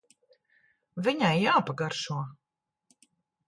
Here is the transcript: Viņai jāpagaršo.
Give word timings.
Viņai 1.09 1.29
jāpagaršo. 1.43 2.21